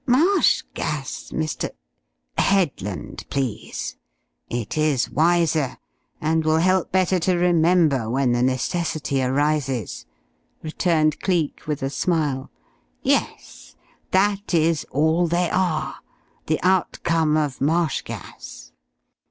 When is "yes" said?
13.03-13.75